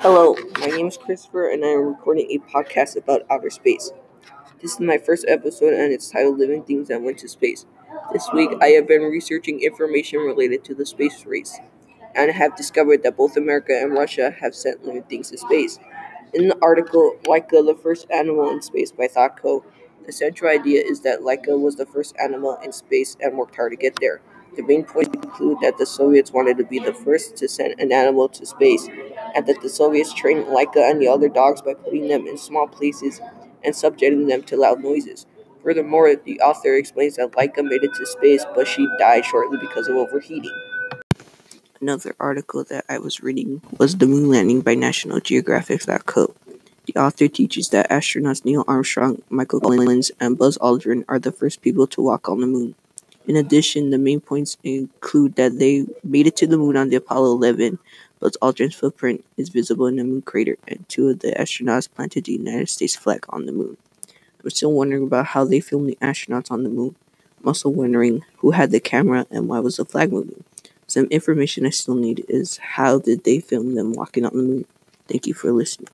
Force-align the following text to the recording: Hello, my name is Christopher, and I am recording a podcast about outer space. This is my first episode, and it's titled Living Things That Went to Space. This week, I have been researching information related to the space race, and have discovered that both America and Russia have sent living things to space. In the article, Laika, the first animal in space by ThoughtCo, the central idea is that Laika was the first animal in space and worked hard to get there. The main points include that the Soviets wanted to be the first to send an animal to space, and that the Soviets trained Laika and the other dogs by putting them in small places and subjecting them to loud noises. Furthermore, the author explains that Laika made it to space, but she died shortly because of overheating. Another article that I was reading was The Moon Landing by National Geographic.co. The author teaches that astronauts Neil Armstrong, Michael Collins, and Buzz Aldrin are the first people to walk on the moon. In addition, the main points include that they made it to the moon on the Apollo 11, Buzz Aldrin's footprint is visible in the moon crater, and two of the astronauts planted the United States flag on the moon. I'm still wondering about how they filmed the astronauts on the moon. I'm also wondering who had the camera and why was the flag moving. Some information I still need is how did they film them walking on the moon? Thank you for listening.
Hello, 0.00 0.36
my 0.60 0.66
name 0.66 0.86
is 0.86 0.96
Christopher, 0.96 1.50
and 1.50 1.64
I 1.64 1.68
am 1.68 1.86
recording 1.86 2.30
a 2.30 2.38
podcast 2.38 2.96
about 2.96 3.22
outer 3.30 3.50
space. 3.50 3.90
This 4.62 4.74
is 4.74 4.80
my 4.80 4.98
first 4.98 5.24
episode, 5.28 5.74
and 5.74 5.92
it's 5.92 6.10
titled 6.10 6.38
Living 6.38 6.62
Things 6.62 6.88
That 6.88 7.02
Went 7.02 7.18
to 7.18 7.28
Space. 7.28 7.66
This 8.12 8.28
week, 8.32 8.50
I 8.60 8.68
have 8.68 8.86
been 8.86 9.02
researching 9.02 9.60
information 9.60 10.20
related 10.20 10.64
to 10.64 10.74
the 10.74 10.86
space 10.86 11.26
race, 11.26 11.58
and 12.14 12.30
have 12.30 12.56
discovered 12.56 13.02
that 13.02 13.16
both 13.16 13.36
America 13.36 13.72
and 13.72 13.92
Russia 13.92 14.34
have 14.40 14.54
sent 14.54 14.84
living 14.84 15.02
things 15.04 15.30
to 15.30 15.38
space. 15.38 15.78
In 16.32 16.48
the 16.48 16.58
article, 16.62 17.16
Laika, 17.24 17.64
the 17.64 17.78
first 17.82 18.06
animal 18.10 18.50
in 18.50 18.62
space 18.62 18.92
by 18.92 19.08
ThoughtCo, 19.08 19.64
the 20.06 20.12
central 20.12 20.50
idea 20.50 20.82
is 20.84 21.00
that 21.00 21.20
Laika 21.20 21.60
was 21.60 21.76
the 21.76 21.86
first 21.86 22.14
animal 22.22 22.56
in 22.64 22.72
space 22.72 23.16
and 23.20 23.36
worked 23.36 23.56
hard 23.56 23.72
to 23.72 23.76
get 23.76 23.98
there. 24.00 24.20
The 24.56 24.62
main 24.62 24.84
points 24.84 25.14
include 25.14 25.58
that 25.62 25.78
the 25.78 25.86
Soviets 25.86 26.32
wanted 26.32 26.58
to 26.58 26.64
be 26.64 26.80
the 26.80 26.92
first 26.92 27.36
to 27.36 27.48
send 27.48 27.78
an 27.78 27.92
animal 27.92 28.28
to 28.30 28.44
space, 28.44 28.88
and 29.34 29.46
that 29.46 29.60
the 29.60 29.68
Soviets 29.68 30.12
trained 30.12 30.46
Laika 30.46 30.90
and 30.90 31.00
the 31.00 31.08
other 31.08 31.28
dogs 31.28 31.62
by 31.62 31.74
putting 31.74 32.08
them 32.08 32.26
in 32.26 32.36
small 32.38 32.66
places 32.66 33.20
and 33.64 33.74
subjecting 33.74 34.26
them 34.26 34.42
to 34.44 34.56
loud 34.56 34.82
noises. 34.82 35.26
Furthermore, 35.62 36.16
the 36.16 36.40
author 36.40 36.74
explains 36.74 37.16
that 37.16 37.32
Laika 37.32 37.62
made 37.62 37.84
it 37.84 37.94
to 37.94 38.06
space, 38.06 38.44
but 38.54 38.66
she 38.66 38.88
died 38.98 39.24
shortly 39.24 39.58
because 39.58 39.88
of 39.88 39.96
overheating. 39.96 40.54
Another 41.80 42.14
article 42.20 42.64
that 42.64 42.84
I 42.88 42.98
was 42.98 43.22
reading 43.22 43.62
was 43.78 43.96
The 43.96 44.06
Moon 44.06 44.28
Landing 44.28 44.60
by 44.60 44.74
National 44.74 45.20
Geographic.co. 45.20 46.34
The 46.86 47.00
author 47.00 47.28
teaches 47.28 47.68
that 47.70 47.88
astronauts 47.88 48.44
Neil 48.44 48.64
Armstrong, 48.66 49.22
Michael 49.30 49.60
Collins, 49.60 50.10
and 50.18 50.36
Buzz 50.36 50.58
Aldrin 50.58 51.04
are 51.08 51.18
the 51.18 51.32
first 51.32 51.62
people 51.62 51.86
to 51.88 52.02
walk 52.02 52.28
on 52.28 52.40
the 52.40 52.46
moon. 52.46 52.74
In 53.30 53.36
addition, 53.36 53.90
the 53.90 53.98
main 53.98 54.20
points 54.20 54.56
include 54.64 55.36
that 55.36 55.60
they 55.60 55.86
made 56.02 56.26
it 56.26 56.34
to 56.38 56.48
the 56.48 56.58
moon 56.58 56.76
on 56.76 56.88
the 56.88 56.96
Apollo 56.96 57.30
11, 57.30 57.78
Buzz 58.18 58.36
Aldrin's 58.42 58.74
footprint 58.74 59.24
is 59.36 59.50
visible 59.50 59.86
in 59.86 59.94
the 59.94 60.02
moon 60.02 60.22
crater, 60.22 60.58
and 60.66 60.84
two 60.88 61.10
of 61.10 61.20
the 61.20 61.30
astronauts 61.38 61.88
planted 61.88 62.24
the 62.24 62.32
United 62.32 62.68
States 62.68 62.96
flag 62.96 63.24
on 63.28 63.46
the 63.46 63.52
moon. 63.52 63.76
I'm 64.42 64.50
still 64.50 64.72
wondering 64.72 65.04
about 65.04 65.26
how 65.26 65.44
they 65.44 65.60
filmed 65.60 65.88
the 65.88 65.98
astronauts 66.02 66.50
on 66.50 66.64
the 66.64 66.68
moon. 66.68 66.96
I'm 67.38 67.46
also 67.46 67.68
wondering 67.68 68.24
who 68.38 68.50
had 68.50 68.72
the 68.72 68.80
camera 68.80 69.28
and 69.30 69.46
why 69.46 69.60
was 69.60 69.76
the 69.76 69.84
flag 69.84 70.10
moving. 70.10 70.42
Some 70.88 71.04
information 71.04 71.64
I 71.64 71.70
still 71.70 71.94
need 71.94 72.24
is 72.28 72.56
how 72.56 72.98
did 72.98 73.22
they 73.22 73.38
film 73.38 73.76
them 73.76 73.92
walking 73.92 74.24
on 74.24 74.32
the 74.32 74.42
moon? 74.42 74.64
Thank 75.06 75.28
you 75.28 75.34
for 75.34 75.52
listening. 75.52 75.88